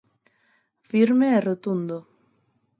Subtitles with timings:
[0.89, 1.97] Firme e rotundo.